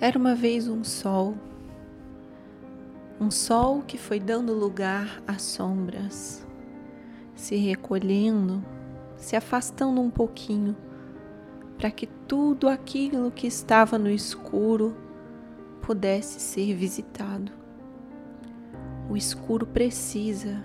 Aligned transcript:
Era 0.00 0.18
uma 0.18 0.34
vez 0.34 0.66
um 0.66 0.82
sol, 0.82 1.34
um 3.20 3.30
sol 3.30 3.80
que 3.86 3.96
foi 3.96 4.18
dando 4.18 4.52
lugar 4.52 5.22
às 5.24 5.40
sombras, 5.40 6.44
se 7.36 7.54
recolhendo, 7.54 8.62
se 9.16 9.36
afastando 9.36 10.00
um 10.00 10.10
pouquinho, 10.10 10.76
para 11.78 11.92
que 11.92 12.08
tudo 12.26 12.68
aquilo 12.68 13.30
que 13.30 13.46
estava 13.46 13.96
no 13.96 14.10
escuro 14.10 14.96
pudesse 15.80 16.40
ser 16.40 16.74
visitado. 16.74 17.52
O 19.08 19.16
escuro 19.16 19.64
precisa 19.64 20.64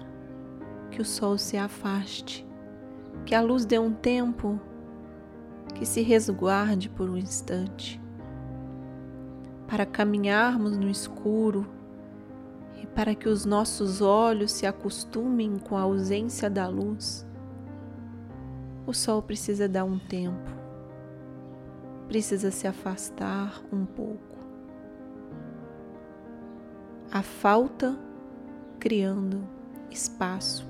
que 0.89 1.01
o 1.01 1.05
sol 1.05 1.37
se 1.37 1.55
afaste, 1.55 2.47
que 3.27 3.35
a 3.35 3.41
luz 3.41 3.63
dê 3.63 3.77
um 3.77 3.93
tempo, 3.93 4.59
que 5.75 5.85
se 5.85 6.01
resguarde 6.01 6.89
por 6.89 7.07
um 7.07 7.15
instante 7.15 8.01
para 9.69 9.85
caminharmos 9.85 10.75
no 10.75 10.89
escuro 10.89 11.67
e 12.81 12.87
para 12.87 13.13
que 13.13 13.29
os 13.29 13.45
nossos 13.45 14.01
olhos 14.01 14.51
se 14.51 14.65
acostumem 14.65 15.59
com 15.59 15.77
a 15.77 15.81
ausência 15.81 16.49
da 16.49 16.67
luz, 16.67 17.25
o 18.87 18.93
sol 18.93 19.21
precisa 19.21 19.69
dar 19.69 19.85
um 19.85 19.99
tempo, 19.99 20.51
precisa 22.07 22.49
se 22.49 22.65
afastar 22.67 23.61
um 23.71 23.85
pouco. 23.85 24.39
A 27.11 27.21
falta 27.21 27.95
criando 28.79 29.43
espaço. 29.91 30.67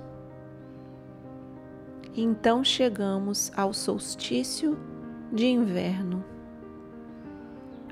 Então 2.14 2.66
chegamos 2.66 3.50
ao 3.56 3.74
solstício 3.74 4.78
de 5.32 5.46
inverno 5.46 6.26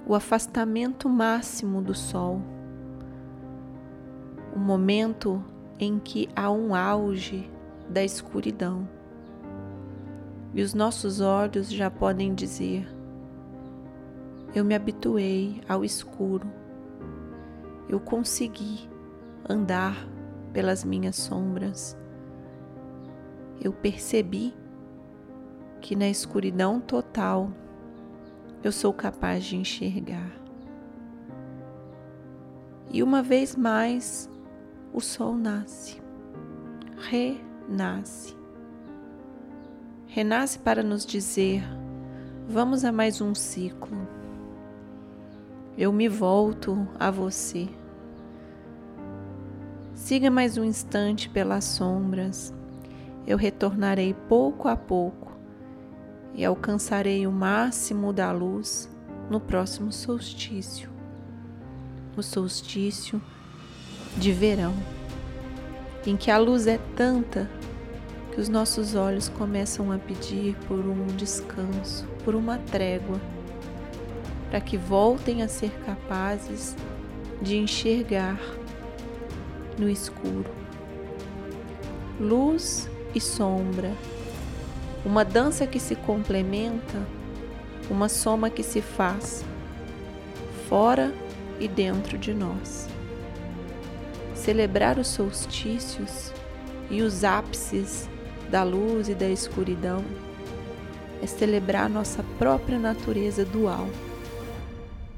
o 0.07 0.15
afastamento 0.15 1.09
máximo 1.09 1.81
do 1.81 1.93
Sol, 1.93 2.41
o 4.55 4.57
momento 4.57 5.43
em 5.77 5.99
que 5.99 6.29
há 6.33 6.49
um 6.49 6.73
auge 6.73 7.51
da 7.89 8.01
escuridão. 8.01 8.87
E 10.53 10.61
os 10.61 10.73
nossos 10.73 11.19
olhos 11.19 11.69
já 11.69 11.91
podem 11.91 12.33
dizer: 12.33 12.87
Eu 14.55 14.63
me 14.63 14.73
habituei 14.73 15.61
ao 15.67 15.83
escuro, 15.83 16.49
eu 17.89 17.99
consegui 17.99 18.89
andar 19.47 20.07
pelas 20.53 20.85
minhas 20.85 21.17
sombras, 21.17 21.97
eu 23.59 23.73
percebi 23.73 24.55
que 25.81 25.97
na 25.97 26.07
escuridão 26.07 26.79
total 26.79 27.51
eu 28.63 28.71
sou 28.71 28.91
capaz 28.91 29.43
de 29.43 29.55
enxergar. 29.55 30.31
E 32.91 33.03
uma 33.03 33.21
vez 33.21 33.55
mais, 33.55 34.29
o 34.93 34.99
sol 34.99 35.35
nasce, 35.35 36.01
renasce. 36.97 38.35
Renasce 40.07 40.57
para 40.59 40.81
nos 40.81 41.05
dizer: 41.05 41.63
vamos 42.47 42.83
a 42.83 42.91
mais 42.91 43.21
um 43.21 43.35
ciclo. 43.35 44.07
Eu 45.77 45.93
me 45.93 46.07
volto 46.07 46.87
a 46.99 47.11
você. 47.11 47.69
Siga 49.93 50.31
mais 50.31 50.57
um 50.57 50.63
instante 50.63 51.29
pelas 51.29 51.65
sombras. 51.65 52.53
Eu 53.27 53.37
retornarei 53.37 54.15
pouco 54.27 54.67
a 54.67 54.75
pouco 54.75 55.36
e 56.37 56.45
alcançarei 56.45 57.25
o 57.25 57.31
máximo 57.31 58.13
da 58.13 58.31
luz 58.31 58.87
no 59.27 59.39
próximo 59.39 59.91
solstício, 59.91 60.87
o 62.15 62.21
solstício 62.21 63.19
de 64.15 64.31
verão, 64.31 64.75
em 66.05 66.15
que 66.15 66.29
a 66.29 66.37
luz 66.37 66.67
é 66.67 66.79
tanta 66.95 67.49
que 68.31 68.39
os 68.39 68.47
nossos 68.47 68.93
olhos 68.93 69.27
começam 69.29 69.91
a 69.91 69.97
pedir 69.97 70.55
por 70.67 70.79
um 70.79 71.07
descanso, 71.07 72.07
por 72.23 72.35
uma 72.35 72.59
trégua, 72.59 73.19
para 74.51 74.61
que 74.61 74.77
voltem 74.77 75.41
a 75.41 75.47
ser 75.47 75.71
capazes 75.85 76.75
de 77.41 77.57
enxergar 77.57 78.39
no 79.77 79.89
escuro. 79.89 80.51
Luz 82.19 82.87
e 83.13 83.19
sombra 83.19 83.91
uma 85.07 85.23
dança 85.23 85.65
que 85.65 85.79
se 85.79 85.95
complementa, 85.95 87.01
uma 87.89 88.09
soma 88.09 88.49
que 88.49 88.61
se 88.61 88.81
faz 88.81 89.45
fora 90.67 91.13
e 91.61 91.65
dentro 91.65 92.17
de 92.17 92.33
nós. 92.33 92.89
Celebrar 94.35 94.99
os 94.99 95.07
solstícios 95.07 96.33
e 96.89 97.01
os 97.01 97.23
ápices 97.23 98.09
da 98.51 98.63
luz 98.63 99.07
e 99.07 99.15
da 99.15 99.29
escuridão 99.29 100.03
é 101.23 101.25
celebrar 101.25 101.89
nossa 101.89 102.21
própria 102.37 102.77
natureza 102.77 103.45
dual. 103.45 103.87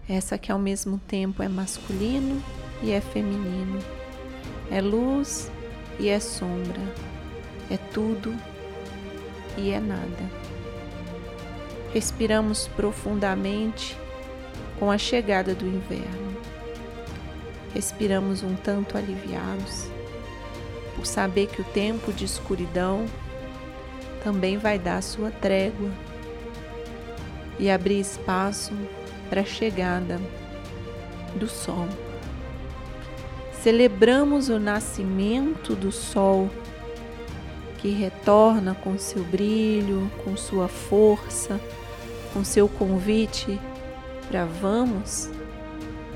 Essa 0.08 0.38
que 0.38 0.52
ao 0.52 0.60
mesmo 0.60 1.00
tempo 1.08 1.42
é 1.42 1.48
masculino 1.48 2.44
e 2.84 2.92
é 2.92 3.02
feminino, 3.02 3.80
é 4.70 4.82
luz 4.82 5.52
e 6.00 6.10
é 6.10 6.20
sombra, 6.20 6.80
é 7.72 7.78
tudo 7.92 8.38
e 9.59 9.72
é 9.72 9.80
nada. 9.80 10.30
Respiramos 11.94 12.68
profundamente 12.70 13.97
com 14.80 14.90
a 14.90 14.97
chegada 14.97 15.53
do 15.53 15.68
inverno. 15.68 16.38
Respiramos 17.74 18.42
um 18.42 18.56
tanto 18.56 18.98
aliviados 18.98 19.88
por 20.96 21.06
saber 21.06 21.48
que 21.48 21.62
o 21.62 21.66
tempo 21.66 22.12
de 22.14 22.25
escuridão 22.25 23.06
também 24.24 24.58
vai 24.58 24.80
dar 24.80 25.02
sua 25.03 25.31
trégua 25.31 25.90
e 27.58 27.69
abrir 27.69 28.00
espaço 28.00 28.74
para 29.30 29.42
a 29.42 29.46
chegada 29.46 30.19
do 31.36 31.48
sol. 31.48 31.88
Celebramos 33.62 34.50
o 34.50 34.58
nascimento 34.58 35.75
do 35.75 35.92
sol 35.92 36.50
que 37.82 37.90
retorna 37.90 38.76
com 38.76 38.98
seu 38.98 39.24
brilho, 39.24 40.12
com 40.24 40.36
sua 40.36 40.68
força, 40.68 41.60
com 42.34 42.44
seu 42.44 42.68
convite 42.68 43.60
para 44.28 44.46
vamos, 44.46 45.30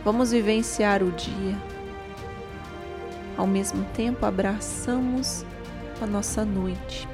vamos 0.03 0.31
vivenciar 0.31 1.01
o 1.01 1.12
dia. 1.12 1.57
Ao 3.38 3.47
mesmo 3.47 3.84
tempo, 3.96 4.25
abraçamos 4.25 5.46
a 6.01 6.06
nossa 6.06 6.46
noite, 6.46 7.07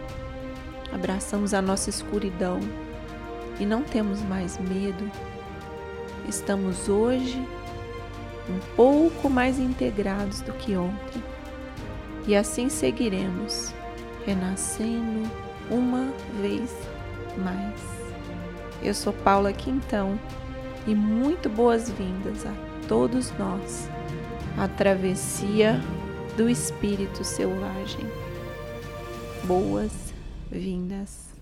abraçamos 0.91 1.53
a 1.53 1.61
nossa 1.61 1.89
escuridão. 1.89 2.59
E 3.59 3.65
não 3.65 3.83
temos 3.83 4.21
mais 4.21 4.57
medo. 4.57 5.11
Estamos 6.27 6.87
hoje 6.87 7.45
um 8.49 8.59
pouco 8.75 9.29
mais 9.29 9.59
integrados 9.59 10.39
do 10.41 10.53
que 10.53 10.77
ontem. 10.77 11.21
E 12.25 12.35
assim 12.35 12.69
seguiremos 12.69 13.73
renascendo 14.25 15.29
uma 15.69 16.11
vez 16.41 16.75
mais. 17.37 17.79
Eu 18.81 18.93
sou 18.93 19.13
Paula 19.13 19.51
Quintão 19.53 20.19
e 20.87 20.95
muito 20.95 21.49
boas-vindas 21.49 22.45
a 22.45 22.53
todos 22.87 23.31
nós 23.37 23.89
à 24.57 24.67
travessia 24.67 25.79
do 26.35 26.49
espírito 26.49 27.23
selvagem. 27.23 28.05
Boas-vindas. 29.43 31.38